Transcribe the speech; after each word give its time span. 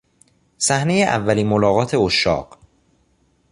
صحنهی 0.57 1.03
اولین 1.03 1.47
ملاقات 1.47 1.95
عشاق 1.95 2.59